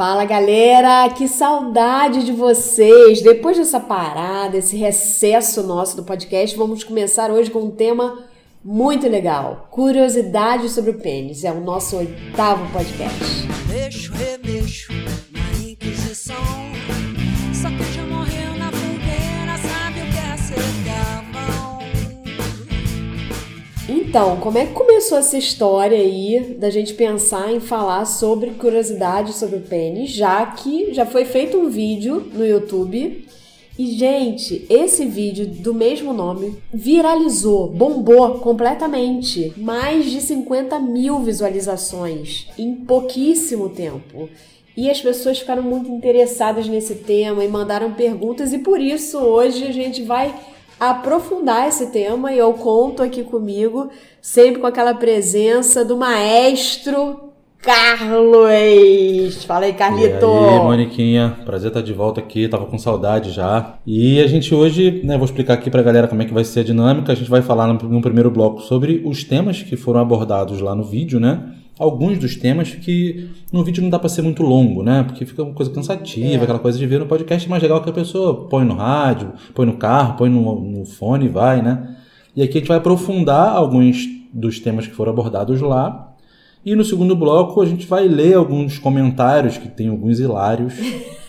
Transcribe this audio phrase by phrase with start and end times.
[0.00, 3.20] Fala galera, que saudade de vocês!
[3.20, 8.24] Depois dessa parada, esse recesso nosso do podcast, vamos começar hoje com um tema
[8.64, 11.44] muito legal: curiosidades sobre o pênis.
[11.44, 13.46] É o nosso oitavo podcast.
[13.68, 14.90] Mexo, remexo
[15.32, 16.34] na Inquisição.
[17.52, 17.89] Só que
[24.10, 29.36] Então, como é que começou essa história aí da gente pensar em falar sobre curiosidades
[29.36, 33.24] sobre o pênis, já que já foi feito um vídeo no YouTube
[33.78, 39.52] e, gente, esse vídeo do mesmo nome viralizou, bombou completamente.
[39.56, 44.28] Mais de 50 mil visualizações em pouquíssimo tempo.
[44.76, 49.68] E as pessoas ficaram muito interessadas nesse tema e mandaram perguntas, e por isso hoje
[49.68, 50.34] a gente vai
[50.80, 57.30] aprofundar esse tema e eu conto aqui comigo, sempre com aquela presença do maestro
[57.62, 59.44] Carlos!
[59.44, 60.24] Fala aí, Carlito!
[60.24, 63.74] E aí, Moniquinha, prazer estar de volta aqui, tava com saudade já.
[63.86, 66.60] E a gente hoje, né, vou explicar aqui pra galera como é que vai ser
[66.60, 67.12] a dinâmica.
[67.12, 70.74] A gente vai falar no, no primeiro bloco sobre os temas que foram abordados lá
[70.74, 71.52] no vídeo, né?
[71.80, 75.02] Alguns dos temas que no vídeo não dá para ser muito longo, né?
[75.02, 76.42] Porque fica uma coisa cansativa, é.
[76.42, 79.64] aquela coisa de ver no podcast mais legal que a pessoa põe no rádio, põe
[79.64, 81.96] no carro, põe no, no fone e vai, né?
[82.36, 86.14] E aqui a gente vai aprofundar alguns dos temas que foram abordados lá
[86.64, 90.74] e no segundo bloco a gente vai ler alguns comentários que tem alguns hilários.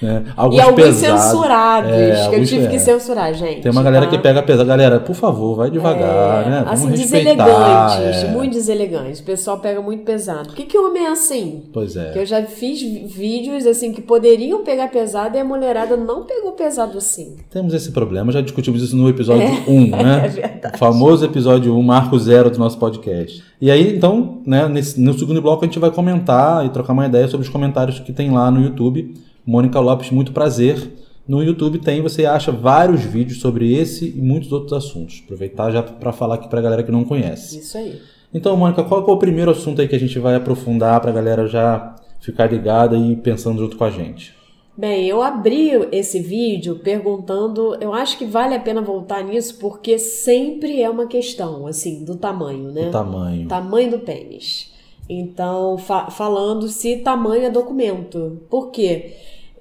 [0.00, 0.24] Né?
[0.36, 1.22] Alguns e alguns pesados.
[1.22, 2.68] censurados, é, que eu tive é.
[2.68, 3.62] que censurar, gente.
[3.62, 4.12] Tem uma galera tá?
[4.12, 4.68] que pega pesado.
[4.68, 6.62] Galera, por favor, vai devagar, é, né?
[6.64, 8.30] Vamos assim, deselegantes, é.
[8.30, 9.20] muito deselegantes.
[9.20, 10.48] O pessoal pega muito pesado.
[10.48, 11.64] Por que, que o homem é assim?
[11.72, 12.12] Pois é.
[12.12, 16.52] Que eu já fiz vídeos assim que poderiam pegar pesado e a mulherada não pegou
[16.52, 17.36] pesado assim.
[17.50, 20.22] Temos esse problema, já discutimos isso no episódio 1, um, né?
[20.24, 20.76] É verdade.
[20.76, 23.42] O famoso episódio 1, um, marco zero do nosso podcast.
[23.60, 27.06] E aí, então, né, nesse, no segundo bloco a gente vai comentar e trocar uma
[27.06, 29.12] ideia sobre os comentários que tem lá no YouTube
[29.48, 30.92] Mônica Lopes, muito prazer.
[31.26, 35.22] No YouTube tem, você acha vários vídeos sobre esse e muitos outros assuntos.
[35.24, 37.58] Aproveitar já para falar aqui para a galera que não conhece.
[37.58, 37.98] Isso aí.
[38.34, 41.14] Então, Mônica, qual é o primeiro assunto aí que a gente vai aprofundar para a
[41.14, 44.34] galera já ficar ligada e pensando junto com a gente?
[44.76, 49.98] Bem, eu abri esse vídeo perguntando, eu acho que vale a pena voltar nisso porque
[49.98, 52.88] sempre é uma questão, assim, do tamanho, né?
[52.88, 53.48] O tamanho.
[53.48, 54.70] Tamanho do pênis.
[55.08, 58.42] Então, fa falando se tamanho é documento.
[58.50, 59.14] Por quê?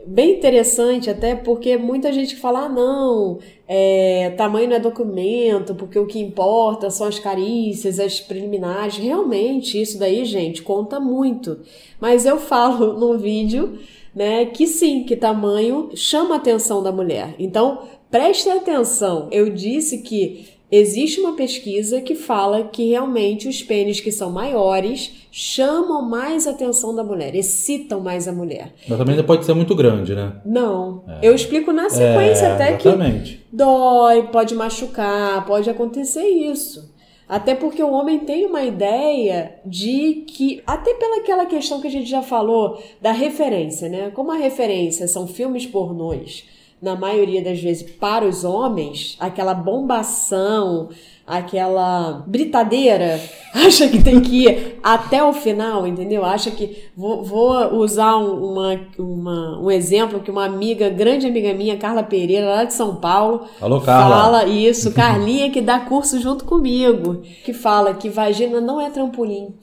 [0.07, 5.99] Bem interessante, até porque muita gente fala: ah, não, é, tamanho não é documento, porque
[5.99, 8.97] o que importa são as carícias, as preliminares.
[8.97, 11.59] Realmente, isso daí, gente, conta muito.
[11.99, 13.77] Mas eu falo no vídeo
[14.15, 17.35] né, que sim, que tamanho chama a atenção da mulher.
[17.37, 19.27] Então, preste atenção.
[19.31, 25.13] Eu disse que Existe uma pesquisa que fala que realmente os pênis que são maiores
[25.31, 28.73] chamam mais a atenção da mulher, excitam mais a mulher.
[28.85, 30.33] Mas também pode ser muito grande, né?
[30.45, 31.03] Não.
[31.07, 31.19] É.
[31.29, 33.35] Eu explico na sequência é, até exatamente.
[33.35, 36.93] que dói, pode machucar, pode acontecer isso.
[37.29, 41.91] Até porque o homem tem uma ideia de que, até pela aquela questão que a
[41.91, 44.11] gente já falou da referência, né?
[44.13, 46.45] Como a referência são filmes pornôs
[46.81, 50.89] na maioria das vezes, para os homens, aquela bombação,
[51.25, 53.19] aquela britadeira,
[53.53, 56.23] acha que tem que ir até o final, entendeu?
[56.23, 56.85] Acha que.
[56.95, 62.47] Vou, vou usar uma, uma, um exemplo que uma amiga, grande amiga minha, Carla Pereira,
[62.47, 64.15] lá de São Paulo, Alô, Carla.
[64.15, 64.93] fala isso.
[64.95, 69.53] Carlinha, que dá curso junto comigo, que fala que vagina não é trampolim.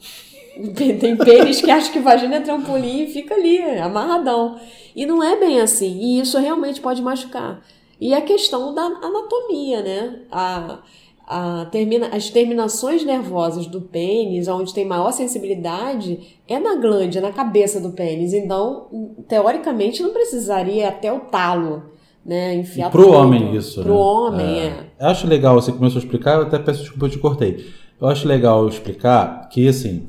[0.75, 4.57] Tem pênis que acham que vagina é trampolim e fica ali, amarradão.
[4.95, 5.97] E não é bem assim.
[5.99, 7.61] E isso realmente pode machucar.
[7.99, 10.19] E a questão da anatomia, né?
[10.31, 10.79] A,
[11.27, 17.21] a termina, as terminações nervosas do pênis, onde tem maior sensibilidade, é na glande, é
[17.21, 18.33] na cabeça do pênis.
[18.33, 18.87] Então,
[19.27, 21.83] teoricamente, não precisaria até o talo,
[22.25, 22.55] né?
[22.55, 23.15] Enfiar Pro tudo.
[23.15, 23.81] homem, isso.
[23.81, 23.99] Pro né?
[23.99, 24.65] homem, é.
[24.65, 24.85] é.
[24.99, 27.65] Eu acho legal, você começou a explicar, eu até peço desculpa, eu te cortei.
[27.99, 30.05] Eu acho legal explicar que, assim,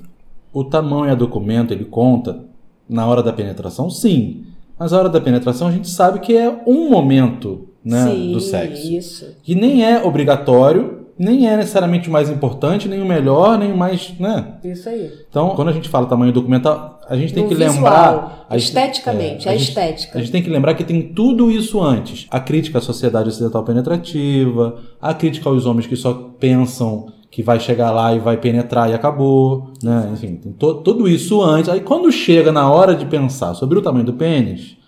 [0.56, 2.46] o tamanho do documento, ele conta
[2.88, 4.44] na hora da penetração, sim.
[4.78, 8.40] Mas a hora da penetração a gente sabe que é um momento né, Sim, do
[8.40, 8.90] sexo.
[8.90, 9.36] Isso.
[9.42, 13.76] Que nem é obrigatório, nem é necessariamente o mais importante, nem o melhor, nem o
[13.76, 14.14] mais.
[14.18, 14.54] Né?
[14.64, 15.12] Isso aí.
[15.28, 18.46] Então, quando a gente fala tamanho documental, a gente tem no que visual, lembrar.
[18.52, 20.18] Esteticamente, é, a, a estética.
[20.18, 22.26] a gente tem que lembrar que tem tudo isso antes.
[22.30, 27.60] A crítica à sociedade ocidental penetrativa, a crítica aos homens que só pensam que vai
[27.60, 30.08] chegar lá e vai penetrar e acabou, né?
[30.10, 31.68] Enfim, to tudo isso antes.
[31.68, 34.78] Aí quando chega na hora de pensar sobre o tamanho do pênis,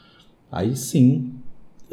[0.50, 1.35] aí sim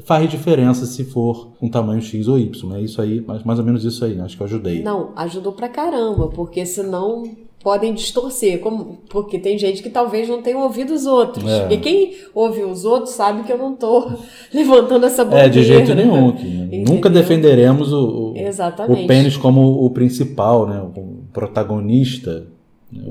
[0.06, 2.74] faz diferença se for um tamanho X ou Y.
[2.74, 4.24] É isso aí, mais, mais ou menos isso aí, né?
[4.24, 4.82] acho que eu ajudei.
[4.82, 7.24] Não, ajudou pra caramba, porque senão
[7.66, 11.44] podem distorcer, como, porque tem gente que talvez não tenha ouvido os outros.
[11.50, 11.74] É.
[11.74, 14.08] E quem ouve os outros sabe que eu não tô
[14.54, 15.48] levantando essa bandeira.
[15.48, 16.32] É, de jeito nenhum.
[16.34, 16.46] que
[16.88, 20.80] nunca defenderemos o, o, o pênis como o principal, né?
[20.80, 22.46] O protagonista.
[22.92, 23.02] né?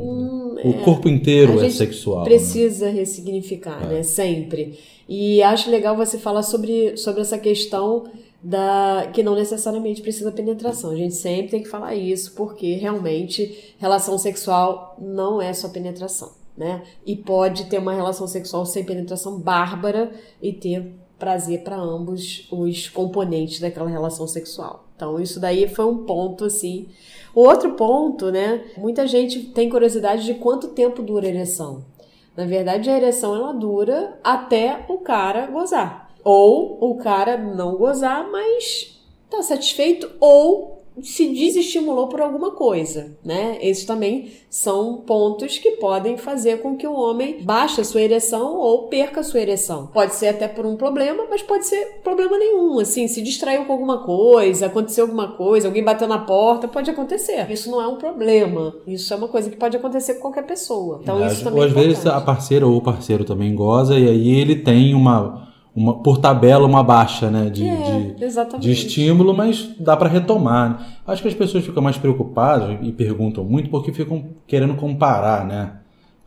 [0.64, 2.20] o corpo inteiro Hum, é sexual.
[2.20, 2.24] né?
[2.26, 4.04] Precisa ressignificar, né?
[4.04, 4.78] Sempre.
[5.08, 8.04] E acho legal você falar sobre, sobre essa questão
[8.44, 10.90] da que não necessariamente precisa penetração.
[10.90, 16.30] A gente sempre tem que falar isso, porque realmente relação sexual não é só penetração,
[16.54, 16.82] né?
[17.06, 20.12] E pode ter uma relação sexual sem penetração bárbara
[20.42, 24.84] e ter prazer para ambos os componentes daquela relação sexual.
[24.94, 26.88] Então, isso daí foi um ponto assim.
[27.34, 28.62] O outro ponto, né?
[28.76, 31.82] Muita gente tem curiosidade de quanto tempo dura a ereção.
[32.36, 36.03] Na verdade, a ereção ela dura até o cara gozar.
[36.24, 38.98] Ou o cara não gozar, mas
[39.30, 43.58] tá satisfeito ou se desestimulou por alguma coisa, né?
[43.60, 48.56] Esses também são pontos que podem fazer com que o homem baixe a sua ereção
[48.56, 49.88] ou perca a sua ereção.
[49.88, 53.72] Pode ser até por um problema, mas pode ser problema nenhum, assim, se distraiu com
[53.72, 57.50] alguma coisa, aconteceu alguma coisa, alguém bateu na porta, pode acontecer.
[57.50, 58.74] Isso não é um problema.
[58.86, 61.00] Isso é uma coisa que pode acontecer com qualquer pessoa.
[61.02, 64.08] Então isso também ou é às vezes a parceira ou o parceiro também goza e
[64.08, 69.34] aí ele tem uma, uma por tabela uma baixa, né, de, É, de, de estímulo,
[69.34, 70.70] mas dá para retomar.
[70.70, 70.86] né?
[71.06, 75.72] Acho que as pessoas ficam mais preocupadas e perguntam muito porque ficam querendo comparar, né,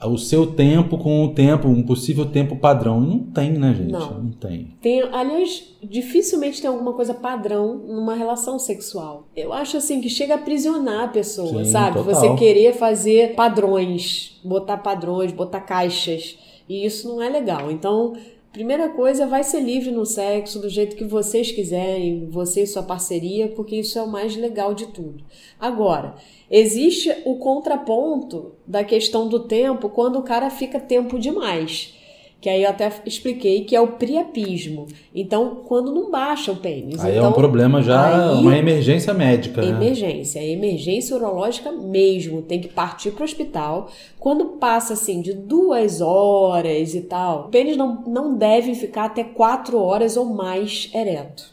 [0.05, 3.01] o seu tempo com o tempo, um possível tempo padrão.
[3.01, 3.91] Não tem, né, gente?
[3.91, 4.29] Não.
[4.39, 4.75] tem.
[4.79, 9.27] Tem, aliás, dificilmente tem alguma coisa padrão numa relação sexual.
[9.35, 11.97] Eu acho assim que chega a aprisionar a pessoa, Sim, sabe?
[11.97, 12.13] total.
[12.13, 16.37] Você querer fazer padrões, botar padrões, botar caixas.
[16.69, 17.71] E isso não é legal.
[17.71, 18.13] Então,
[18.57, 22.81] primeira coisa, vai ser livre no sexo, do jeito que vocês quiserem, você e sua
[22.81, 25.23] parceria, porque isso é o mais legal de tudo.
[25.59, 26.15] Agora,
[26.49, 31.93] existe o contraponto da questão do tempo quando o cara fica tempo demais.
[32.39, 34.85] Que aí eu até expliquei que é o priapismo.
[35.13, 37.03] Então, quando não baixa o pênis.
[37.03, 39.69] Aí é então, um problema já, aí- uma emergência médica, né?
[39.69, 43.89] Emergência, é emergência urológica mesmo, tem que partir para o hospital.
[44.19, 49.23] Quando passa assim de duas horas e tal, o pênis não, não deve ficar até
[49.23, 51.51] quatro horas ou mais ereto,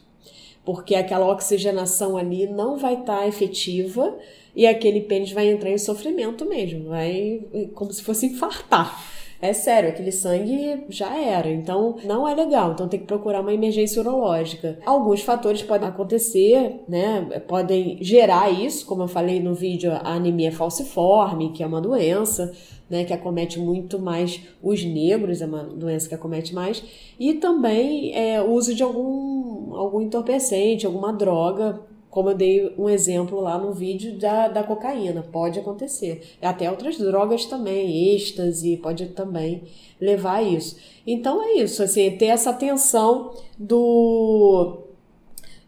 [0.66, 4.14] porque aquela oxigenação ali não vai estar efetiva
[4.54, 7.40] e aquele pênis vai entrar em sofrimento mesmo, vai
[7.75, 9.02] como se fosse infartar.
[9.44, 11.50] É sério, aquele sangue já era.
[11.50, 12.73] Então, não é legal.
[12.73, 14.79] Então, tem que procurar uma emergência urológica.
[14.87, 17.20] Alguns fatores podem acontecer, né?
[17.46, 22.55] Podem gerar isso, como eu falei no vídeo, a anemia falciforme, que é uma doença,
[22.88, 23.05] né?
[23.05, 26.82] Que acomete muito mais os negros, é uma doença que acomete mais.
[27.20, 31.82] E também é, o uso de algum, algum entorpecente, alguma droga
[32.14, 36.37] como eu dei um exemplo lá no vídeo da, da cocaína, pode acontecer.
[36.40, 39.64] Até outras drogas também, êxtase, pode também
[40.00, 40.76] levar a isso.
[41.05, 44.78] Então é isso, assim, ter essa atenção do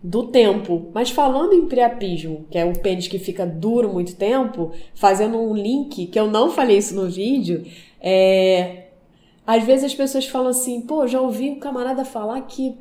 [0.00, 0.88] do tempo.
[0.94, 5.52] Mas falando em priapismo, que é o pênis que fica duro muito tempo, fazendo um
[5.52, 7.64] link, que eu não falei isso no vídeo,
[8.00, 8.84] é...
[9.44, 12.76] Às vezes as pessoas falam assim, pô, já ouvi um camarada falar que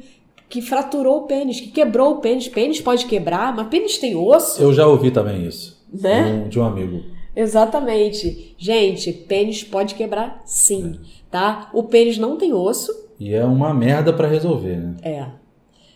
[0.50, 2.48] que fraturou o pênis, que quebrou o pênis.
[2.48, 5.84] Pênis pode quebrar, mas pênis tem osso, Eu já ouvi também isso.
[5.92, 6.46] né?
[6.50, 7.04] De um amigo.
[7.36, 8.56] Exatamente.
[8.58, 11.70] Gente, pênis pode quebrar sim, tá?
[11.74, 14.96] O pênis não tem osso, E é uma merda pra resolver, né?
[15.02, 15.26] é.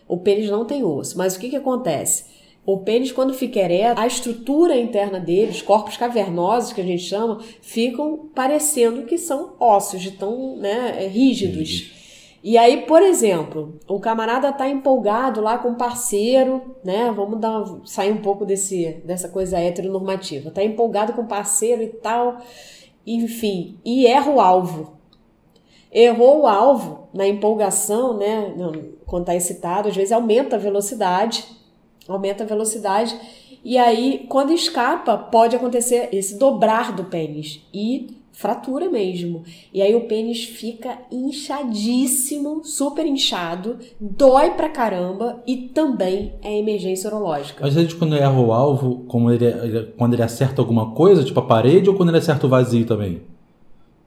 [0.08, 2.26] O pênis não tem osso, mas o que que acontece?
[2.66, 7.04] O pênis, quando fica ereto, a estrutura interna dele, os corpos cavernosos que a gente
[7.04, 11.92] chama, ficam parecendo que são ossos, de tão né, rígidos.
[12.42, 17.12] E aí, por exemplo, o camarada tá empolgado lá com o parceiro, né?
[17.14, 20.50] Vamos dar sair um pouco desse, dessa coisa heteronormativa.
[20.50, 22.38] Tá empolgado com o parceiro e tal,
[23.06, 24.94] enfim, e erra o alvo.
[25.92, 28.54] Errou o alvo na empolgação, né?
[29.06, 31.46] Quando tá excitado, às vezes aumenta a velocidade,
[32.08, 33.20] aumenta a velocidade,
[33.64, 39.44] e aí, quando escapa, pode acontecer esse dobrar do pênis e fratura mesmo.
[39.74, 47.10] E aí o pênis fica inchadíssimo, super inchado, dói pra caramba e também é emergência
[47.10, 47.66] urológica.
[47.68, 51.40] Às vezes quando erra o alvo, como ele, ele- quando ele acerta alguma coisa, tipo
[51.40, 53.22] a parede, ou quando ele acerta o vazio também?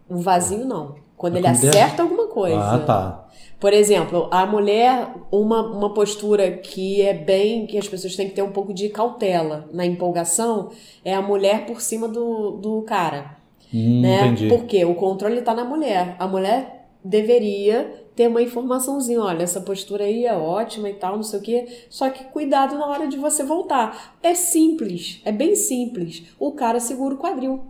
[0.09, 0.95] O vazio não.
[1.17, 2.59] Quando É ele quando ele- acerta alguma coisa.
[2.59, 3.29] Ah, tá.
[3.61, 7.67] Por exemplo, a mulher, uma, uma postura que é bem.
[7.67, 10.71] que as pessoas têm que ter um pouco de cautela na empolgação,
[11.05, 13.41] é a mulher por cima do, do cara.
[13.75, 14.26] Hum, né?
[14.26, 14.49] entendi.
[14.49, 16.17] Porque o controle tá na mulher.
[16.19, 21.23] A mulher deveria ter uma informaçãozinha, olha, essa postura aí é ótima e tal, não
[21.23, 24.14] sei o quê, só que cuidado na hora de você voltar.
[24.23, 26.23] É simples, é bem simples.
[26.38, 27.61] O cara segura o quadril.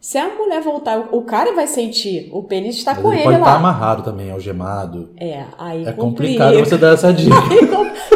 [0.00, 3.24] Se a mulher voltar, o cara vai sentir, o pênis está Mas com ele ele
[3.24, 3.46] pode lá.
[3.46, 5.08] estar amarrado também, algemado.
[5.16, 6.44] É, aí É complica.
[6.44, 7.34] complicado você dar essa dica.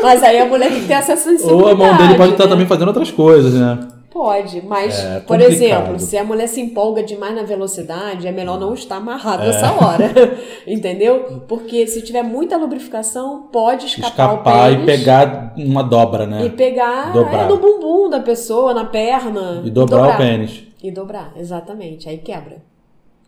[0.02, 1.62] Mas aí a mulher tem que ter essa sensibilidade.
[1.62, 2.50] Ou a mão dele pode estar né?
[2.50, 3.88] também fazendo outras coisas, né?
[4.18, 8.58] Pode, mas, É, por exemplo, se a mulher se empolga demais na velocidade, é melhor
[8.58, 9.46] não estar amarrado É.
[9.46, 10.10] nessa hora.
[10.66, 11.42] Entendeu?
[11.46, 16.44] Porque se tiver muita lubrificação, pode escapar, Escapar o e pênis pegar uma dobra, né?
[16.46, 17.44] e pegar Dobrar.
[17.44, 19.62] é, no bumbum da pessoa, na perna.
[19.64, 20.64] E dobrar o pênis.
[20.82, 22.08] E dobrar, exatamente.
[22.08, 22.56] Aí quebra.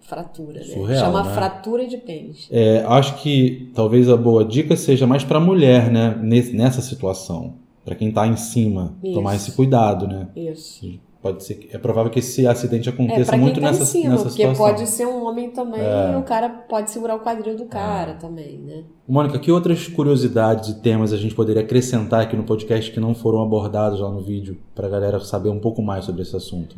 [0.00, 0.64] Fratura, né?
[0.64, 1.32] Surreal, Chama né?
[1.34, 2.48] fratura de pênis.
[2.50, 6.16] É, acho que talvez a boa dica seja mais pra mulher, né?
[6.20, 7.54] Nessa situação.
[7.90, 9.14] Pra quem tá em cima, Isso.
[9.14, 10.28] tomar esse cuidado, né?
[10.36, 10.88] Isso.
[11.20, 14.10] Pode ser, é provável que esse acidente É, aconteça quem muito tá nessa, em cima,
[14.10, 14.64] nessa porque situação.
[14.64, 16.12] pode ser um homem também É.
[16.14, 18.84] e o cara pode segurar o quadril do cara também, né?
[19.08, 23.12] Mônica, que outras curiosidades e temas a gente poderia acrescentar aqui no podcast que não
[23.12, 26.76] foram abordados lá no vídeo, pra galera saber um pouco mais sobre esse assunto?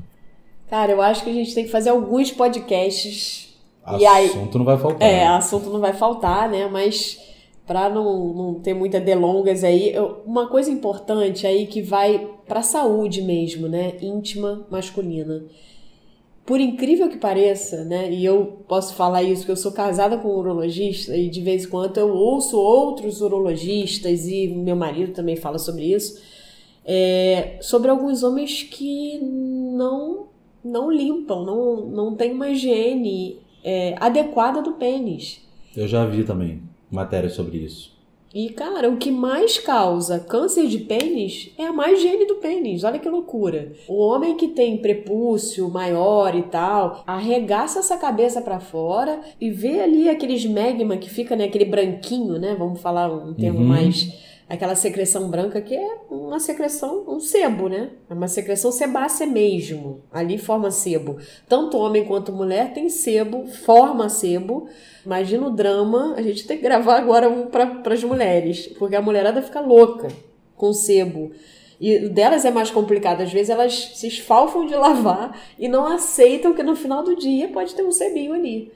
[0.70, 3.54] Cara, eu acho que a gente tem que fazer alguns podcasts.
[4.00, 5.06] E aí, Assunto não vai faltar.
[5.08, 6.68] é, assunto não vai faltar, né?
[6.72, 7.18] Mas
[7.72, 12.60] para não, não ter muitas delongas aí, eu- uma coisa importante aí que vai pra
[12.60, 13.94] saúde mesmo, né?
[14.02, 15.42] Íntima masculina.
[16.44, 18.12] Por incrível que pareça, né?
[18.12, 21.64] E eu posso falar isso, que eu sou casada com um urologista e de vez
[21.64, 26.20] em quando eu ouço outros urologistas e meu marido também fala sobre isso,
[26.84, 30.26] é, sobre alguns homens que não
[30.62, 35.40] não limpam, não, não tem uma higiene é, adequada do pênis.
[35.76, 36.60] Eu já vi também
[36.92, 37.90] matéria sobre isso.
[38.34, 42.82] E, cara, o que mais causa câncer de pênis é a má higiene do pênis.
[42.82, 43.72] Olha que loucura.
[43.86, 49.80] O homem que tem prepúcio maior e tal, arregaça essa cabeça pra fora e vê
[49.80, 52.56] ali aqueles magma que fica, né, aquele branquinho, né?
[52.58, 53.66] Vamos falar um termo Uhum.
[53.66, 54.10] mais
[54.52, 57.88] aquela secreção branca que é uma secreção, um sebo, né?
[58.10, 60.02] É uma secreção sebácea mesmo.
[60.12, 61.16] Ali forma sebo.
[61.48, 64.68] Tanto homem quanto mulher tem sebo, forma sebo.
[65.06, 66.12] Imagina o drama.
[66.18, 70.08] A gente tem que gravar agora um para as mulheres, porque a mulherada fica louca
[70.54, 71.30] com sebo.
[71.80, 73.22] E delas é mais complicado.
[73.22, 77.48] Às vezes elas se esfalfam de lavar e não aceitam que no final do dia
[77.48, 78.70] pode ter um sebinho ali.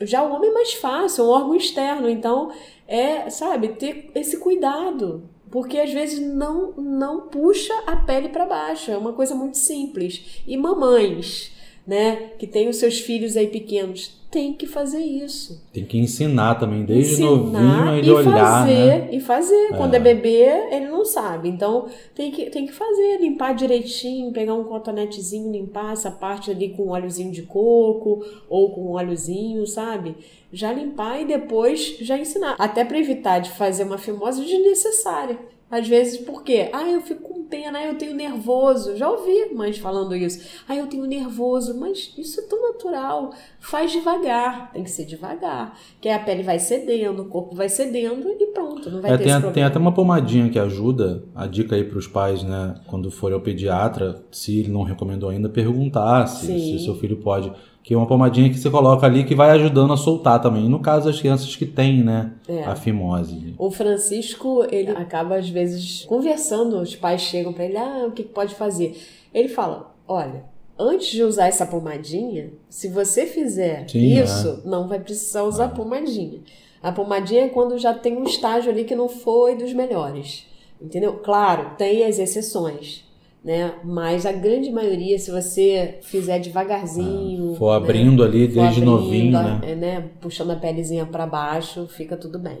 [0.00, 2.08] Já o homem é mais fácil, é um órgão externo.
[2.08, 2.52] Então,
[2.86, 5.28] é, sabe, ter esse cuidado.
[5.50, 8.90] Porque às vezes não, não puxa a pele para baixo.
[8.90, 10.42] É uma coisa muito simples.
[10.46, 11.52] E mamães,
[11.86, 15.62] né, que têm os seus filhos aí pequenos, tem que fazer isso.
[15.72, 19.08] Tem que ensinar também, desde Ensinar novinho, ele e olhar, fazer, né?
[19.12, 19.68] E fazer.
[19.76, 19.96] Quando É.
[19.96, 21.48] é bebê, ele não sabe.
[21.48, 26.70] Então, tem que, tem que fazer, limpar direitinho, pegar um cotonetezinho, limpar essa parte ali
[26.70, 30.14] com óleozinho de coco ou com óleozinho, sabe?
[30.52, 32.54] Já limpar e depois já ensinar.
[32.58, 35.38] Até para evitar de fazer uma fimose desnecessária.
[35.70, 36.70] Às vezes, por quê?
[36.72, 38.96] Ah, eu fico pena, ah, eu tenho nervoso.
[38.96, 40.46] Já ouvi mães falando isso.
[40.68, 41.78] Ah, eu tenho nervoso.
[41.78, 43.32] Mas isso é tão natural.
[43.60, 44.72] Faz devagar.
[44.72, 45.78] Tem que ser devagar.
[46.00, 48.90] Que aí a pele vai cedendo, o corpo vai cedendo e pronto.
[48.90, 51.24] Não vai É, ter tem, a- tem até uma pomadinha que ajuda.
[51.34, 52.74] A dica aí pros pais, né?
[52.86, 56.58] Quando forem ao pediatra, se ele não recomendou ainda, perguntar se, Sim.
[56.58, 57.52] se o seu filho pode.
[57.88, 60.68] Que é uma pomadinha que você coloca ali que vai ajudando a soltar também.
[60.68, 62.34] No caso das crianças que têm, né?
[62.46, 62.64] É.
[62.64, 63.54] A fimose.
[63.56, 68.22] O Francisco, ele acaba às vezes conversando, os pais chegam pra ele, ah, o que
[68.22, 68.94] pode fazer?
[69.32, 70.44] Ele fala, olha,
[70.78, 75.70] antes de usar essa pomadinha, se você fizer Sim, isso, não vai precisar usar a
[75.70, 76.40] pomadinha.
[76.82, 80.44] A pomadinha é quando já tem um estágio ali que não foi dos melhores,
[80.78, 81.14] entendeu?
[81.24, 83.07] Claro, tem as exceções,
[83.48, 83.72] né?
[83.82, 87.76] Mas a grande maioria, se você fizer devagarzinho, For né?
[87.86, 89.60] abrindo ali for desde abrindo, novinho, né?
[89.62, 90.04] é, né?
[90.20, 92.58] Puxando a pelezinha pra baixo, fica tudo bem.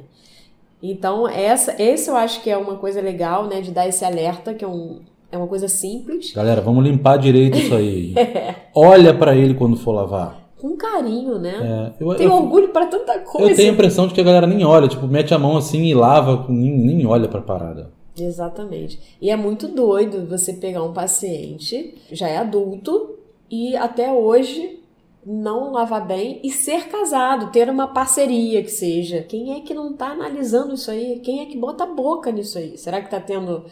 [0.82, 3.60] Então, essa, esse eu acho que é uma coisa legal, né?
[3.60, 7.58] De dar esse alerta, que é, um, é uma coisa simples, Galera, vamos limpar direito
[7.58, 8.14] isso aí.
[8.18, 8.54] É.
[8.74, 10.48] Olha pra ele quando for lavar.
[10.58, 11.92] com carinho, né?
[11.98, 13.50] É, eu, Tem eu- orgulho pra tanta coisa.
[13.50, 15.82] eu tenho a impressão de que a galera nem olha, tipo, mete a mão assim
[15.84, 17.90] e lava, nem, nem olha pra parada.
[18.24, 18.98] Exatamente.
[19.20, 23.18] E é muito doido você pegar um paciente, já é adulto,
[23.50, 24.80] e até hoje
[25.24, 29.22] não lavar bem e ser casado, ter uma parceria que seja.
[29.22, 31.20] Quem é que não tá analisando isso aí?
[31.20, 32.78] Quem é que bota a boca nisso aí?
[32.78, 33.64] Será que tá tendo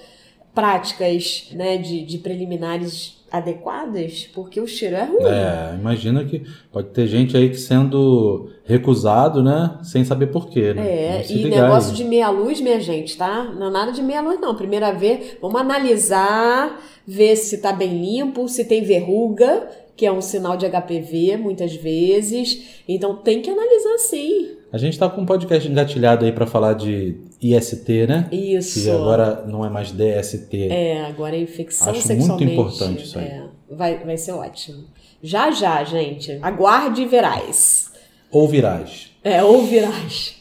[0.57, 4.27] práticas né, de, de preliminares adequadas?
[4.35, 5.23] Porque o cheiro é ruim.
[5.23, 9.79] É, imagina que pode ter gente aí que sendo recusado, né?
[9.83, 11.21] Sem saber porquê, né?
[11.21, 11.97] É, e negócio aí.
[11.97, 13.45] de meia luz, minha gente, tá?
[13.45, 14.55] Não é nada de meia luz, não.
[14.57, 20.23] Primeira vez, vamos analisar, ver se tá bem limpo, se tem verruga, que é um
[20.23, 22.81] sinal de HPV, muitas vezes.
[22.89, 24.56] Então tem que analisar sim.
[24.73, 28.29] A gente tá com um podcast engatilhado aí pra falar de IST, né?
[28.33, 28.83] Isso.
[28.83, 30.69] Que agora não é mais DST.
[30.71, 32.53] É, agora é infecção Acho muito sexualmente.
[32.53, 33.27] importante isso aí.
[33.27, 33.45] É.
[33.71, 34.85] vai, vai ser ótimo.
[35.23, 36.39] Já já, gente.
[36.43, 37.93] Aguarde e verás.
[38.31, 39.11] Ou virás.
[39.23, 40.37] É, ou virás.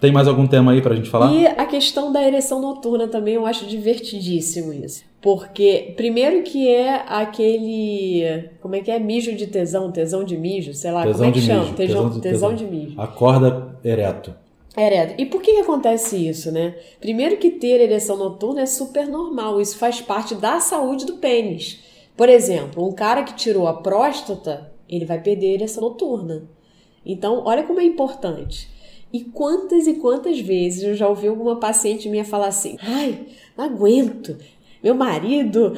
[0.00, 1.32] Tem mais algum tema aí pra gente falar?
[1.34, 5.02] E a questão da ereção noturna também eu acho divertidíssimo isso.
[5.20, 8.50] Porque, primeiro que é aquele.
[8.60, 8.98] Como é que é?
[9.00, 11.60] Mijo de tesão, tesão de mijo, sei lá, Tesão como é que chama?
[11.62, 12.54] mijo, Tesão, tesão de tesão tesão.
[12.54, 13.00] de mijo.
[13.00, 14.34] Acorda ereto.
[14.76, 15.14] Ereto.
[15.20, 16.76] E por que, que acontece isso, né?
[17.00, 21.80] Primeiro que ter ereção noturna é super normal, isso faz parte da saúde do pênis.
[22.16, 26.44] Por exemplo, um cara que tirou a próstata, ele vai perder a ereção noturna.
[27.04, 28.68] Então, olha como é importante.
[29.12, 33.64] E quantas e quantas vezes eu já ouvi alguma paciente minha falar assim: ai, não
[33.64, 34.36] aguento,
[34.82, 35.72] meu marido,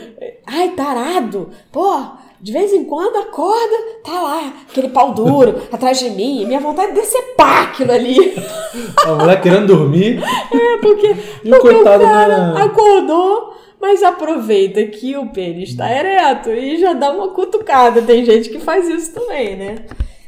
[0.47, 1.99] ai, tarado, pô,
[2.41, 6.93] de vez em quando acorda, tá lá, aquele pau duro atrás de mim, minha vontade
[6.93, 8.17] é decepar aquilo ali.
[9.07, 10.23] A mulher querendo dormir.
[10.53, 11.09] É, porque,
[11.45, 16.51] E o porque coitado o cara na- acordou, mas aproveita que o pênis está ereto
[16.51, 18.03] e já dá uma cutucada.
[18.03, 19.87] Tem gente que faz isso também, né?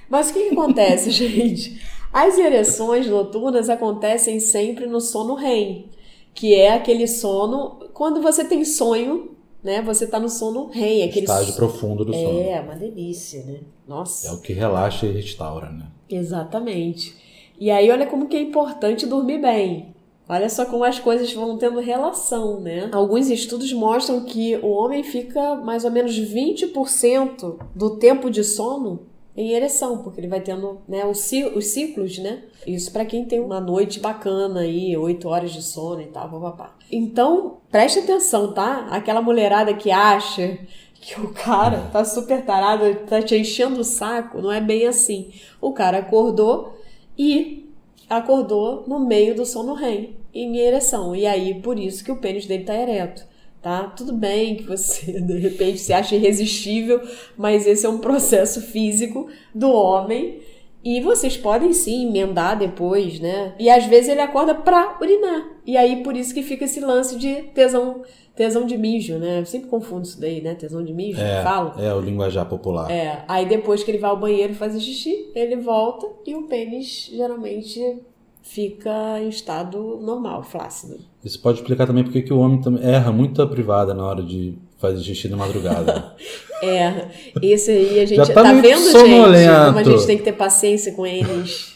[0.08, 1.80] Mas o que, que acontece, gente?
[2.12, 5.86] As ereções noturnas acontecem sempre no sono REM,
[6.34, 9.30] que é aquele sono quando você tem sonho,
[9.62, 9.80] né?
[9.82, 12.40] Você tá no sono REM, aquele Estágio profundo do sono.
[12.40, 13.60] É, uma delícia, né?
[13.86, 14.26] Nossa.
[14.26, 15.86] É o que relaxa e restaura, né?
[16.10, 17.14] Exatamente.
[17.60, 19.94] E aí, olha como que é importante dormir bem.
[20.28, 22.90] Olha só como as coisas vão tendo relação, né?
[22.90, 29.06] Alguns estudos mostram que o homem fica mais ou menos 20% do tempo de sono
[29.36, 32.42] em ereção, porque ele vai tendo né, os, ci- os ciclos, né?
[32.66, 36.74] Isso para quem tem uma noite bacana aí, 8 horas de sono e tal, papapá.
[36.90, 38.86] Então, preste atenção, tá?
[38.90, 40.58] Aquela mulherada que acha
[41.00, 45.32] que o cara tá super tarado, tá te enchendo o saco, não é bem assim.
[45.60, 46.78] O cara acordou
[47.18, 47.68] e
[48.08, 51.16] acordou no meio do sono REM, em ereção.
[51.16, 53.24] E aí, por isso que o pênis dele tá ereto.
[53.62, 53.84] Tá?
[53.84, 57.00] Tudo bem que você, de repente, se acha irresistível,
[57.36, 60.40] mas esse é um processo físico do homem.
[60.84, 63.54] E vocês podem sim emendar depois, né?
[63.56, 65.48] E às vezes ele acorda pra urinar.
[65.64, 68.02] E aí, por isso que fica esse lance de tesão,
[68.34, 69.38] tesão de mijo, né?
[69.38, 70.56] Eu sempre confundo isso daí, né?
[70.56, 71.20] Tesão de mijo.
[71.20, 72.90] É, é o linguajar popular.
[72.90, 77.08] É, aí depois que ele vai ao banheiro fazer xixi, ele volta e o pênis
[77.12, 78.02] geralmente
[78.42, 80.98] fica em estado normal, flácido.
[81.24, 84.22] Isso pode explicar também porque que o homem também erra muito a privada na hora
[84.22, 86.14] de fazer xixi na madrugada.
[86.64, 87.08] É,
[87.42, 89.64] esse aí a gente Já tá tá, vendo, gente, sonolento.
[89.66, 91.74] como a gente tem que ter paciência com eles.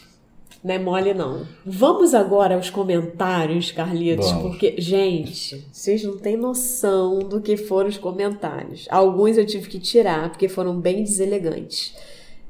[0.63, 1.45] Não é mole, não.
[1.65, 4.43] Vamos agora aos comentários, Carlitos, Vamos.
[4.51, 8.87] porque, gente, vocês não têm noção do que foram os comentários.
[8.89, 11.93] Alguns eu tive que tirar, porque foram bem deselegantes.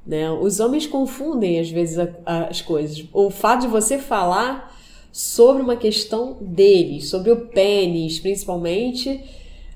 [0.08, 0.32] Né?
[0.32, 3.04] Os homens confundem, às vezes, a- as coisas.
[3.12, 4.74] O fato de você falar
[5.12, 9.20] sobre uma questão deles, sobre o pênis, principalmente,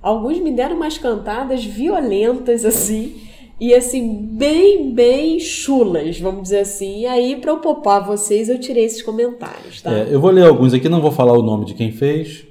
[0.01, 3.15] alguns me deram umas cantadas violentas, assim,
[3.59, 7.01] e assim, bem, bem chulas, vamos dizer assim.
[7.01, 9.91] E aí, pra eu poupar vocês, eu tirei esses comentários, tá?
[9.93, 12.45] É, eu vou ler alguns aqui, não vou falar o nome de quem fez.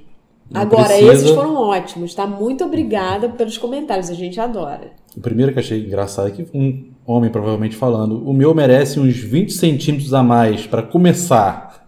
[0.49, 1.13] Não Agora, precisa.
[1.13, 2.27] esses foram ótimos, tá?
[2.27, 4.91] Muito obrigada pelos comentários, a gente adora.
[5.15, 9.17] O primeiro que achei engraçado é que um homem provavelmente falando: o meu merece uns
[9.17, 11.87] 20 centímetros a mais pra começar.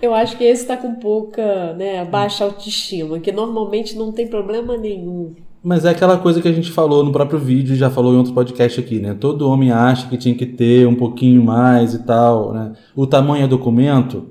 [0.00, 4.76] Eu acho que esse tá com pouca, né, baixa autoestima, que normalmente não tem problema
[4.76, 5.34] nenhum.
[5.62, 8.32] Mas é aquela coisa que a gente falou no próprio vídeo, já falou em outro
[8.32, 9.14] podcast aqui, né?
[9.18, 12.72] Todo homem acha que tinha que ter um pouquinho mais e tal, né?
[12.96, 14.28] O tamanho é documento?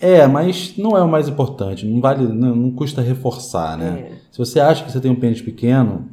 [0.00, 4.08] É, mas não é o mais importante, não vale, não, não custa reforçar, né?
[4.10, 4.12] É.
[4.32, 6.08] Se você acha que você tem um pênis pequeno,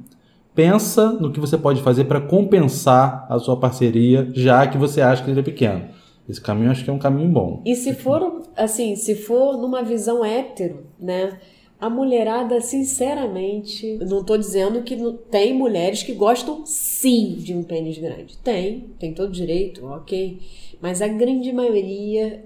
[0.60, 5.24] pensa no que você pode fazer para compensar a sua parceria, já que você acha
[5.24, 5.88] que ele é pequeno.
[6.28, 7.64] Esse caminho acho que é um caminho bom.
[7.66, 11.40] E se for, assim, se for numa visão hétero, né?
[11.80, 17.64] A mulherada, sinceramente, não tô dizendo que não, tem mulheres que gostam sim de um
[17.64, 18.38] pênis grande.
[18.40, 20.42] Tem, tem todo direito, ok.
[20.82, 22.44] Mas a grande maioria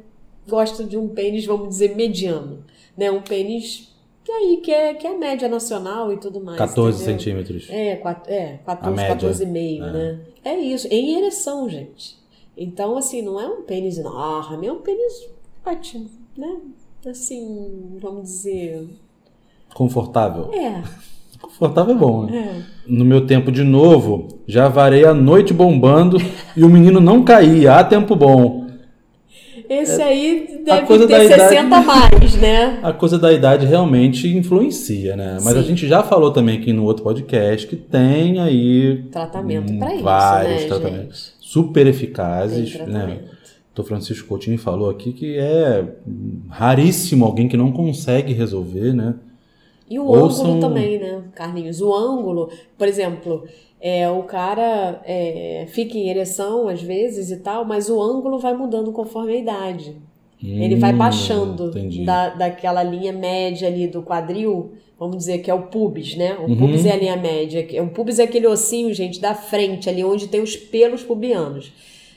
[0.47, 2.63] gosta de um pênis, vamos dizer, mediano.
[2.95, 3.10] Né?
[3.10, 3.91] Um pênis
[4.23, 6.57] que aí que é, que é a média nacional e tudo mais.
[6.57, 7.19] 14 entendeu?
[7.19, 7.67] centímetros.
[7.69, 9.15] É, quat- é 14, A média.
[9.29, 10.19] 14,5, né?
[10.45, 12.17] É isso, em ereção, gente.
[12.57, 15.27] Então, assim, não é um pênis enorme, é um pênis
[15.65, 16.05] ótimo,
[16.38, 16.57] né?
[17.05, 18.88] Assim, vamos dizer.
[19.73, 20.49] Confortável.
[20.53, 20.81] É,
[21.41, 22.62] Confortável é bom, né?
[22.62, 22.63] é.
[22.88, 26.17] No meu tempo de novo, já varei a noite bombando
[26.55, 27.73] e o menino não caía.
[27.75, 28.62] Há tempo bom.
[29.69, 32.80] Esse aí É, a deve coisa ter da idade- 60 a mais, né?
[32.84, 35.38] A coisa da idade realmente influencia, né?
[35.43, 35.69] Mas a Sim.
[35.69, 40.04] gente já falou também aqui no outro podcast que tem aí Tratamento hum, pra isso,
[40.04, 41.49] vários né, tratamentos gente?
[41.52, 43.19] super eficazes, né?
[43.76, 43.84] Dr.
[43.84, 45.84] Francisco Coutinho falou aqui que é
[46.49, 49.15] raríssimo alguém que não consegue resolver, né?
[49.89, 51.82] E o Ouçam- ângulo também, né, Carlinhos?
[51.82, 53.43] O ângulo, por exemplo,
[53.85, 58.53] É, o cara é, fica em ereção às vezes e tal, mas o ângulo vai
[58.55, 59.97] mudando conforme a idade.
[60.41, 62.03] Ele vai Hum, baixando entendi.
[62.05, 66.35] da, daquela linha média ali do quadril, vamos dizer que é o pubis, né?
[66.39, 66.57] O Uhum.
[66.57, 67.65] pubis é a linha média.
[67.81, 71.71] O pubis é aquele ossinho, gente, da frente, ali onde tem os pelos pubianos.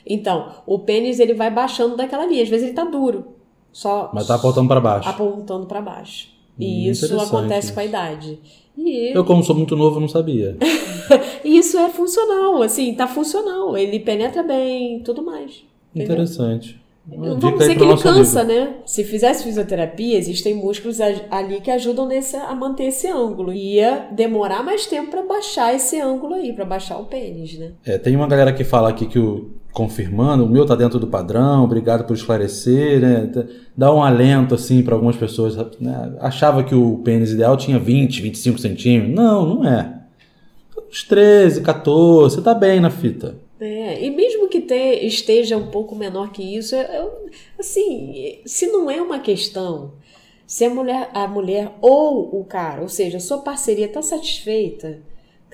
[0.05, 2.43] Então, o pênis ele vai baixando daquela linha.
[2.43, 3.27] Às vezes ele tá duro,
[3.73, 5.07] só Mas tá apontando pra baixo.
[5.09, 6.27] apontando para baixo.
[6.59, 7.73] Hum, E isso interessante acontece isso.
[7.73, 8.39] com a idade.
[8.77, 10.55] E Eu, como sou muito novo, não sabia.
[11.43, 13.77] isso é funcional, assim, tá funcional.
[13.77, 15.63] Ele penetra bem, tudo mais.
[15.95, 16.13] entendeu?
[16.13, 16.79] Interessante.
[17.09, 18.75] Uma Vamos dizer que ele cansa, né?
[18.85, 23.53] Se fizesse fisioterapia, existem músculos ali que ajudam nesse, a manter esse ângulo.
[23.53, 27.71] Ia demorar mais tempo para baixar esse ângulo aí, para baixar o pênis, né?
[27.85, 31.05] É, tem uma galera que fala aqui que o confirmando, o meu tá dentro do
[31.05, 33.29] padrão, obrigado por esclarecer, né?
[33.77, 36.13] Dá um alento assim para algumas pessoas, né?
[36.19, 39.13] Achava que o pênis ideal tinha 20, 25 centímetros.
[39.15, 39.99] Não, não é.
[40.89, 43.35] Uns 13, 14, você tá bem na fita.
[43.59, 47.11] É, e mesmo que te- esteja um pouco menor que isso, eu- eu-
[47.59, 49.91] assim, se não é uma questão,
[50.47, 54.97] se a mulher, a mulher ou o cara, ou seja, a sua parceria tá satisfeita,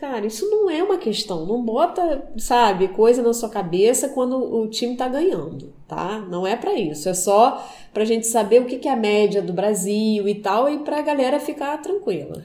[0.04, 1.46] cara, isso não é uma questão.
[1.46, 6.20] Não bota, sabe, coisa na sua cabeça quando o time tá ganhando, tá?
[6.30, 7.08] Não é pra isso.
[7.08, 10.70] É só pra gente saber o que que é a média do Brasil e tal,
[10.70, 12.44] e pra galera ficar tranquila.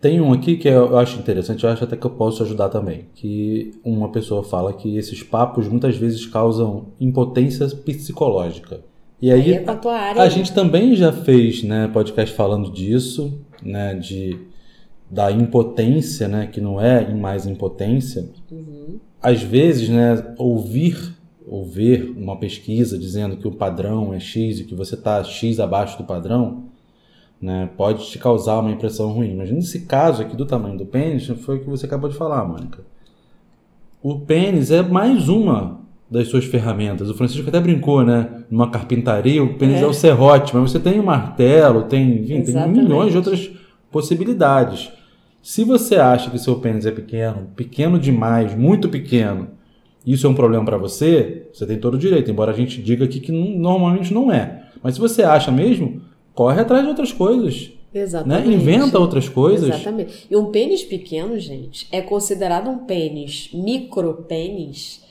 [0.00, 3.06] Tem um aqui que eu acho interessante, eu acho até que eu posso ajudar também.
[3.14, 8.80] Que uma pessoa fala que esses papos muitas vezes causam impotência psicológica.
[9.22, 10.22] E Aí aí, é a área.
[10.22, 14.47] a gente também já fez né, podcast falando disso, né, de,
[15.10, 18.28] da impotência, né, que não é mais impotência.
[18.50, 18.98] Uhum.
[19.22, 21.16] Às vezes, né, ouvir
[21.46, 25.58] ou ver uma pesquisa dizendo que o padrão é X e que você está X
[25.58, 26.64] abaixo do padrão,
[27.40, 29.34] né, pode te causar uma impressão ruim.
[29.34, 32.44] Mas nesse caso aqui do tamanho do pênis, foi o que você acabou de falar,
[32.44, 32.80] Mônica.
[34.02, 35.78] O pênis é mais uma
[36.10, 37.10] das suas ferramentas.
[37.10, 38.44] O Francisco até brincou, né?
[38.50, 39.86] Numa carpintaria, o pênis é, É.
[39.86, 43.50] o serrote, mas você tem o martelo, tem, enfim, tem milhões de outras
[43.90, 44.90] possibilidades.
[45.48, 49.48] Se você acha que seu pênis é pequeno, pequeno demais, muito pequeno,
[50.06, 53.06] isso é um problema para você, você tem todo o direito, embora a gente diga
[53.06, 54.64] aqui que não- normalmente não é.
[54.82, 56.02] Mas se você acha mesmo,
[56.34, 58.00] corre atrás de outras coisas, né?
[58.02, 58.50] Exatamente.
[58.50, 59.70] Inventa outras coisas.
[59.70, 60.26] Exatamente.
[60.30, 65.02] E um pênis pequeno, gente, é considerado um pênis, micropênis,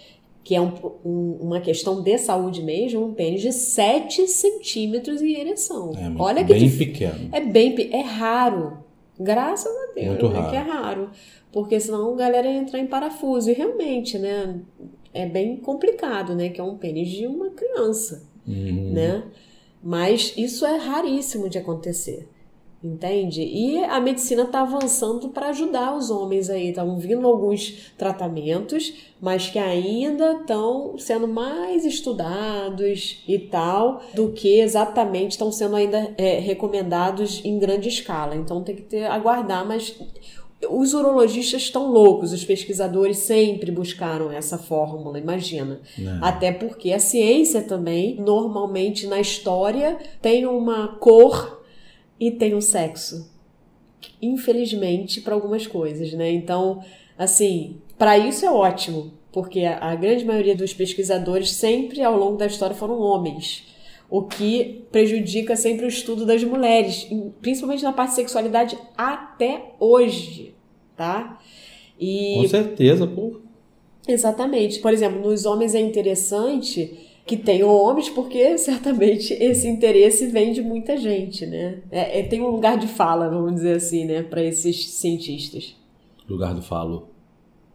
[0.43, 0.71] que é um-
[1.03, 5.93] um- uma questão de saúde mesmo, um pênis de 7 centímetros em ereção.
[5.97, 7.29] É Olha que bem pequeno.
[7.31, 8.85] É bem é raro.
[9.19, 10.49] Graças a Deus, Muito né, raro.
[10.49, 11.09] que é raro.
[11.51, 13.49] Porque senão a galera ia entrar em parafuso.
[13.49, 14.59] E realmente, né?
[15.13, 16.49] É bem complicado, né?
[16.49, 18.91] Que é um pênis de uma criança Uhum.
[18.93, 19.23] né?
[19.83, 22.27] Mas isso é raríssimo de acontecer.
[22.87, 23.41] Entende?
[23.41, 26.69] E a medicina está avançando para ajudar os homens aí.
[26.69, 34.59] Estão vindo alguns tratamentos, mas que ainda estão sendo mais estudados e tal, do que
[34.59, 38.35] exatamente estão sendo ainda é, recomendados em grande escala.
[38.35, 39.95] Então tem que ter, aguardar, mas
[40.69, 45.79] os urologistas estão loucos, os pesquisadores sempre buscaram essa fórmula, imagina.
[45.97, 46.19] Né?
[46.21, 51.57] Até porque a ciência também, normalmente na história, tem uma cor
[52.19, 53.29] e tem um sexo.
[54.21, 56.31] Infelizmente, para algumas coisas, né?
[56.31, 56.83] Então,
[57.17, 62.37] assim, para isso é ótimo, porque a, a grande maioria dos pesquisadores sempre ao longo
[62.37, 63.65] da história foram homens.
[64.09, 67.07] O que prejudica sempre o estudo das mulheres,
[67.41, 70.53] principalmente na parte de sexualidade até hoje,
[70.95, 71.39] tá?
[71.99, 73.41] E Com certeza, pô.
[74.07, 74.79] Exatamente.
[74.79, 80.61] Por exemplo, nos homens é interessante que tenham homens, porque certamente esse interesse vem de
[80.61, 81.79] muita gente, né?
[81.91, 85.75] É, é- tem um lugar de fala, vamos dizer assim, né, para esses cientistas.
[86.27, 87.09] Lugar do falo.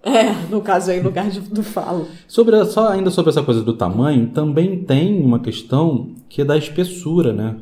[0.04, 2.08] É, no caso aí, lugar de, do falo.
[2.26, 6.56] Sobre só ainda sobre essa coisa do tamanho, também tem uma questão que é da
[6.56, 7.56] espessura, né?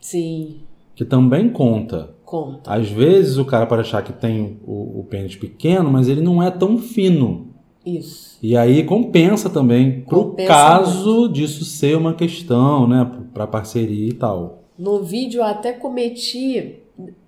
[0.00, 0.56] Sim,
[0.94, 2.10] Que também conta.
[2.24, 2.70] conta.
[2.70, 6.42] Às vezes o cara pode achar que tem o, o pênis pequeno, mas ele não
[6.42, 7.48] é tão fino.
[7.86, 8.36] Isso.
[8.42, 13.08] E aí compensa também pro Compensa caso disso ser uma questão, né?
[13.32, 14.64] Pra parceria e tal.
[14.76, 16.80] No vídeo eu até cometi.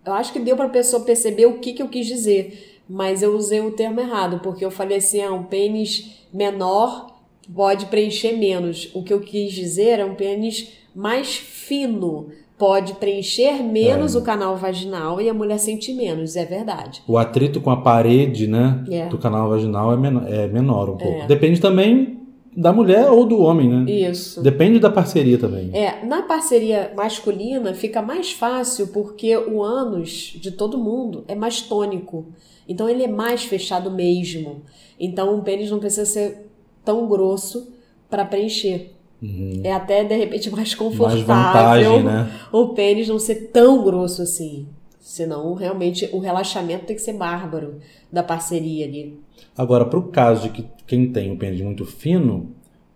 [0.05, 3.37] Eu acho que deu para pessoa perceber o que, que eu quis dizer, mas eu
[3.37, 7.17] usei o termo errado, porque eu falei assim: ah, um pênis menor
[7.55, 8.91] pode preencher menos.
[8.95, 12.31] O que eu quis dizer é um pênis mais fino.
[12.59, 14.19] Pode preencher menos É.
[14.19, 17.03] o canal vaginal e a mulher sentir menos, é verdade.
[17.07, 18.85] O atrito com a parede, né?
[18.91, 19.07] É.
[19.07, 21.23] Do canal vaginal é menor, é menor um pouco.
[21.23, 21.27] É.
[21.27, 22.19] Depende também
[22.57, 23.89] da mulher ou do homem, né?
[23.89, 24.43] Isso.
[24.43, 25.71] Depende da parceria também.
[25.73, 31.61] É, na parceria masculina fica mais fácil porque o ânus de todo mundo é mais
[31.63, 32.27] tônico.
[32.69, 34.63] Então ele é mais fechado mesmo.
[34.99, 36.51] Então o pênis não precisa ser
[36.85, 37.73] tão grosso
[38.11, 38.91] para preencher.
[39.21, 39.61] Uhum.
[39.65, 42.31] É até de repente mais Mais confortável vantagem, né?
[42.53, 44.67] o pênis não ser tão grosso assim.
[45.01, 47.77] Senão, realmente, o relaxamento tem que ser bárbaro
[48.13, 49.19] da parceria ali.
[49.57, 52.51] Agora, pro caso de que quem tem o pênis muito fino,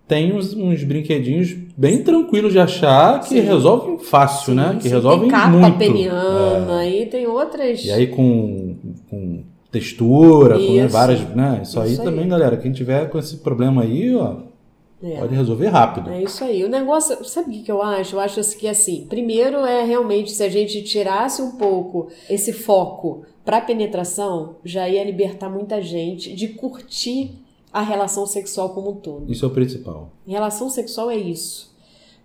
[0.06, 3.40] tem uns, uns brinquedinhos bem tranquilos de achar que Sim.
[3.40, 4.76] resolvem fácil, né?
[4.76, 5.78] Que Sim, resolvem tem capa muito.
[5.78, 7.80] peniana, e tem outras.
[7.80, 7.88] É.
[7.88, 8.76] E aí com,
[9.08, 10.88] com textura, com né, Isso.
[10.90, 11.60] várias, né?
[11.62, 12.06] Isso, aí Isso aí.
[12.06, 14.36] também, galera, quem tiver com esse problema aí, ó,
[15.02, 15.16] É.
[15.18, 16.10] pode resolver rápido.
[16.10, 16.62] É isso aí.
[16.64, 18.14] O negócio, sabe o que eu acho?
[18.14, 22.52] Eu acho assim que assim, primeiro é realmente se a gente tirasse um pouco esse
[22.52, 27.32] foco para penetração, já ia libertar muita gente de curtir
[27.72, 29.32] a relação sexual como um todo.
[29.32, 30.10] Isso é o principal.
[30.26, 31.72] Relação sexual é isso.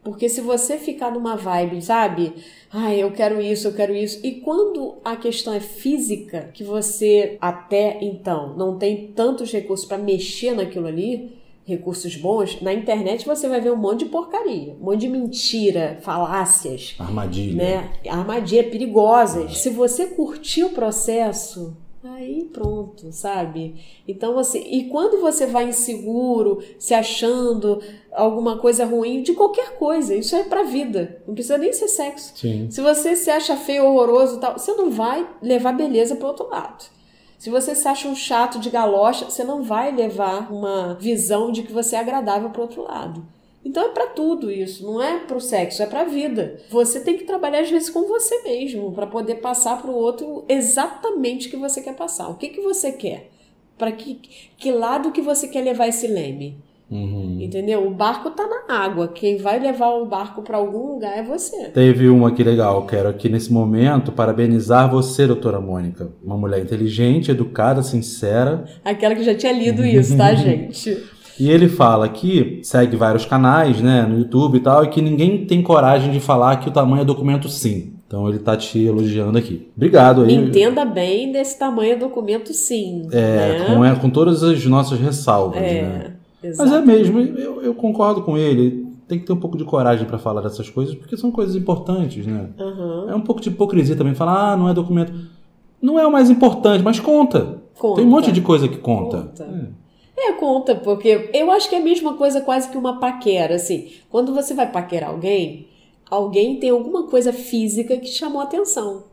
[0.04, 2.34] Porque se você ficar numa vibe, sabe?
[2.72, 4.20] Ai, eu quero isso, eu quero isso.
[4.24, 9.98] E quando a questão é física, que você até então não tem tantos recursos para
[9.98, 11.36] mexer naquilo ali,
[11.68, 16.00] recursos bons, na internet você vai ver um monte de porcaria, um monte de mentira,
[16.02, 17.56] falácias, Armadilha.
[17.56, 17.92] né?
[18.10, 19.58] Armadilhas perigosas.
[19.58, 23.76] Se você curtir o processo, aí pronto, sabe?
[24.08, 27.82] Então assim, e quando você vai inseguro, se achando
[28.14, 32.32] alguma coisa ruim, de qualquer coisa, isso é pra vida, não precisa nem ser sexo.
[32.38, 32.72] Sim.
[32.72, 36.86] Se você se acha feio, horroroso tal, você não vai levar beleza pro outro lado.
[37.38, 41.62] Se você se acha um chato de galocha, você não vai levar uma visão de
[41.64, 43.24] que você é agradável pro outro lado.
[43.64, 46.60] Então é pra tudo isso, não é pro sexo, é pra vida.
[46.70, 51.48] Você tem que trabalhar às vezes com você mesmo pra poder passar pro outro exatamente
[51.48, 52.30] o que você quer passar.
[52.30, 53.30] O que que você quer?
[53.78, 54.16] Para que
[54.58, 56.58] que lado que você quer levar esse leme?
[56.90, 57.40] Uhum.
[57.42, 57.86] Entendeu?
[57.86, 59.08] O barco tá na água.
[59.10, 61.66] Quem vai levar o barco pra algum lugar é você.
[61.66, 66.10] Teve uma aqui legal, quero aqui nesse momento parabenizar você, doutora Mônica.
[66.24, 68.66] Uma mulher inteligente, educada, sincera.
[68.86, 70.98] Aquela que já tinha lido isso, tá, gente?
[71.40, 75.46] E ele fala que segue vários canais, né, no YouTube e tal, e que ninguém
[75.46, 77.94] tem coragem de falar que o tamanho é documento sim.
[78.08, 79.70] Então ele tá te elogiando aqui.
[79.76, 80.34] Obrigado aí.
[80.34, 83.08] Entenda bem desse tamanho documento, sim.
[83.12, 83.66] É, né?
[83.68, 86.17] com, é, com todas as nossas ressalvas, né?
[86.44, 88.88] É, Mas é mesmo, eu, eu concordo com ele.
[89.08, 92.26] Tem que ter um pouco de coragem para falar dessas coisas, porque são coisas importantes,
[92.28, 92.50] né?
[92.60, 93.06] Aham.
[93.10, 95.14] É um pouco de hipocrisia também falar, ah, não é documento.
[95.82, 97.62] Não é o mais importante, mas conta.
[97.78, 97.96] Conta.
[97.96, 99.32] Tem um monte de coisa que conta.
[99.38, 99.72] Conta.
[100.18, 103.92] É, conta, porque eu acho que é a mesma coisa quase que uma paquera, assim.
[104.10, 105.68] Quando você vai paquerar alguém,
[106.10, 109.04] alguém tem alguma coisa física que chamou a atenção.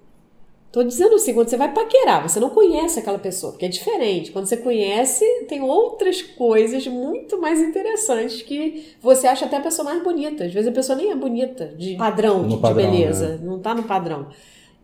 [0.74, 4.32] Tô dizendo assim, quando você vai paquerar, você não conhece aquela pessoa, porque é diferente.
[4.32, 9.84] Quando você conhece, tem outras coisas muito mais interessantes que você acha até a pessoa
[9.84, 10.42] mais bonita.
[10.42, 13.40] Às vezes a pessoa nem é bonita, de padrão, No de, de padrão, beleza.
[13.40, 14.26] Não tá no padrão.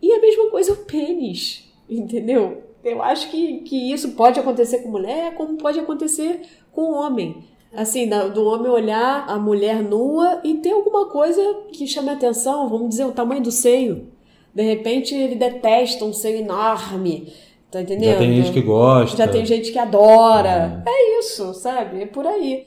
[0.01, 2.63] E a mesma coisa o pênis, entendeu?
[2.85, 6.39] Eu acho que, que isso pode acontecer com mulher, como pode acontecer
[6.71, 7.43] com homem.
[7.75, 11.41] Assim, do homem olhar a mulher nua e ter alguma coisa
[11.73, 14.07] que chame a atenção, vamos dizer, o tamanho do seio.
[14.53, 17.31] De repente ele detesta um seio enorme,
[17.71, 18.11] tá entendendo?
[18.11, 19.17] Já tem gente que gosta.
[19.17, 20.83] Já tem gente que adora.
[20.85, 22.03] É isso, sabe?
[22.03, 22.65] É por aí.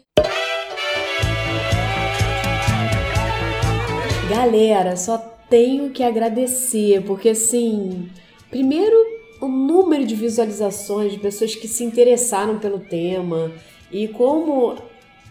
[4.31, 5.19] Galera, só
[5.51, 8.09] tenho que agradecer, porque assim,
[8.51, 8.97] primeiro
[9.41, 13.53] o número de visualizações de pessoas que se interessaram pelo tema
[13.93, 14.75] e como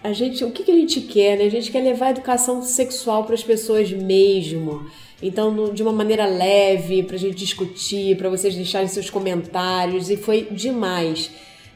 [0.04, 1.46] a gente, o que, que a gente quer, né?
[1.46, 4.86] A gente quer levar a educação sexual para as pessoas mesmo.
[5.22, 10.48] Então, de uma maneira leve, pra gente discutir, para vocês deixarem seus comentários, e foi
[10.52, 11.32] demais.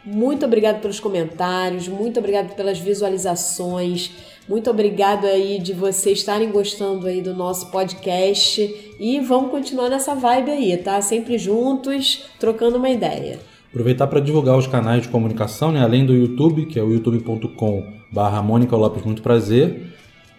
[0.06, 4.12] Muito obrigado pelos comentários, muito obrigado pelas visualizações,
[4.48, 10.16] muito obrigado aí de vocês estarem gostando aí do nosso podcast e vamos continuar nessa
[10.16, 11.02] vibe aí, tá?
[11.02, 13.38] Sempre juntos, trocando uma ideia.
[13.70, 15.82] Aproveitar para divulgar os canais de comunicação, né?
[15.82, 19.88] além do YouTube, que é o youtube.com barra Mônica Lopes Muito Prazer,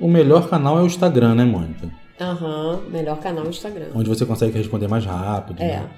[0.01, 1.91] o melhor canal é o Instagram, né, Mônica?
[2.21, 3.87] Aham, melhor canal no Instagram.
[3.95, 5.61] Onde você consegue responder mais rápido.
[5.63, 5.67] É.
[5.81, 5.91] né?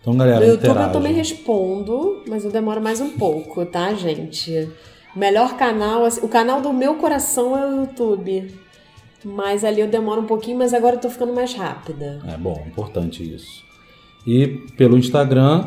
[0.00, 0.92] Então, galera, No YouTube eu interage.
[0.92, 4.68] também respondo, mas eu demoro mais um pouco, tá, gente?
[5.16, 8.54] Melhor canal, assim, o canal do meu coração é o YouTube.
[9.24, 12.20] Mas ali eu demoro um pouquinho, mas agora eu tô ficando mais rápida.
[12.28, 13.64] É bom, importante isso.
[14.24, 15.64] E pelo Instagram,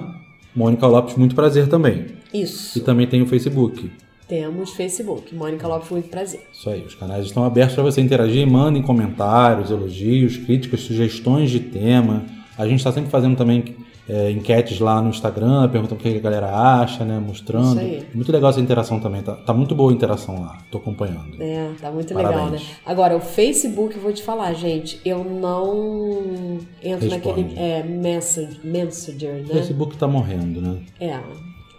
[0.55, 2.07] Mônica Lopes Muito Prazer também.
[2.33, 2.79] E Isso.
[2.81, 3.91] também tem o Facebook.
[4.29, 6.47] Temos Facebook, Mônica Lopes, muito prazer.
[6.53, 8.45] Isso aí, os canais estão abertos para você interagir.
[8.47, 12.23] Mandem comentários, elogios, críticas, sugestões de tema.
[12.55, 13.75] A gente está sempre fazendo também
[14.07, 17.17] é, enquetes lá no Instagram, perguntando o que a galera acha, né?
[17.19, 17.71] Mostrando.
[17.71, 18.05] Isso aí.
[18.13, 19.23] Muito legal essa interação também.
[19.23, 20.59] Tá, tá muito boa a interação lá.
[20.69, 21.41] Tô acompanhando.
[21.41, 22.35] É, tá muito Parabéns.
[22.39, 22.61] legal, né?
[22.85, 27.41] Agora, o Facebook, vou te falar, gente, eu não entro Responde.
[27.41, 29.43] naquele é, message, Messenger, né?
[29.45, 30.77] O Facebook tá morrendo, né?
[30.99, 31.19] É,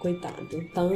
[0.01, 0.47] coitado.
[0.75, 0.89] Tam,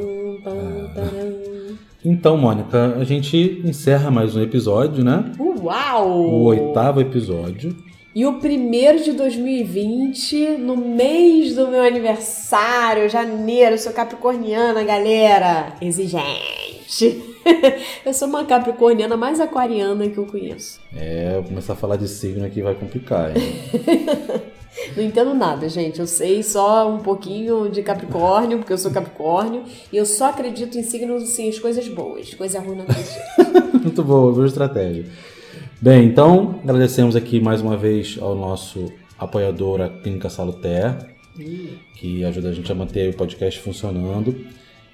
[0.42, 1.78] tam, taram.
[2.02, 5.30] Então, Mônica, a gente encerra mais um episódio, né?
[5.38, 6.10] Uau!
[6.10, 7.76] O oitavo episódio.
[8.14, 15.74] E o primeiro de 2020, no mês do meu aniversário, janeiro, eu sou capricorniana, galera.
[15.80, 17.22] Exigente.
[18.06, 20.80] eu sou uma capricorniana mais aquariana que eu conheço.
[20.96, 23.42] É, começar a falar de signo aqui vai complicar, hein?
[24.96, 26.00] Não entendo nada, gente.
[26.00, 29.64] Eu sei só um pouquinho de Capricórnio, porque eu sou Capricórnio.
[29.92, 32.32] E eu só acredito em signos, assim, as coisas boas.
[32.34, 33.78] Coisa ruim não acredito.
[33.82, 35.06] Muito boa, boa estratégia.
[35.80, 40.96] Bem, então agradecemos aqui mais uma vez ao nosso apoiador, a Clínica Saluter,
[41.96, 44.34] que ajuda a gente a manter o podcast funcionando.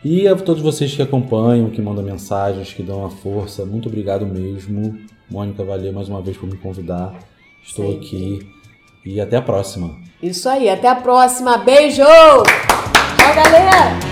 [0.03, 4.27] E a todos vocês que acompanham, que mandam mensagens, que dão a força, muito obrigado
[4.27, 4.99] mesmo.
[5.31, 7.15] Mônica, valeu mais uma vez por me convidar.
[7.63, 8.07] Estou Sempre.
[8.07, 8.60] aqui
[9.05, 9.99] e até a próxima.
[10.23, 11.59] Isso aí, até a próxima.
[11.59, 12.03] Beijo!
[12.03, 14.10] Tchau, galera!